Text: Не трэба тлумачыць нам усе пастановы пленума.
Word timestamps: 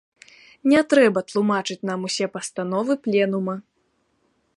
Не 0.71 0.79
трэба 0.93 1.19
тлумачыць 1.29 1.85
нам 1.89 2.07
усе 2.09 2.25
пастановы 2.37 2.91
пленума. 3.05 3.55